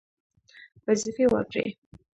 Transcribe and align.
وظیفې 0.87 1.25
ورکړې. 1.33 1.65